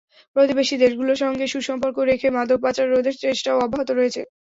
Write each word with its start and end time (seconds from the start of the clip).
প্রতিবেশী 0.35 0.75
দেশগুলোর 0.77 1.21
সঙ্গে 1.23 1.45
সুসম্পর্ক 1.47 1.97
রেখে 2.09 2.27
মাদক 2.31 2.59
পাচার 2.63 2.87
রোধের 2.87 3.15
চেষ্টাও 3.23 3.61
অব্যাহত 3.61 3.89
রয়েছে। 3.91 4.21